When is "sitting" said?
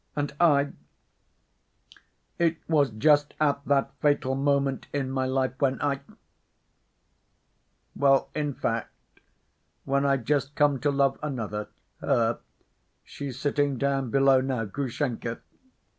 13.39-13.77